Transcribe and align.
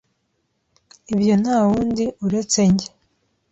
ibyonta 1.13 1.53
wundi 1.69 2.05
uretse 2.25 2.59
njye 2.71 2.87